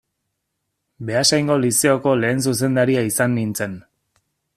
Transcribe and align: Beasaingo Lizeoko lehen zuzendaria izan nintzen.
Beasaingo 1.09 1.57
Lizeoko 1.65 2.13
lehen 2.23 2.41
zuzendaria 2.47 3.05
izan 3.11 3.37
nintzen. 3.41 3.77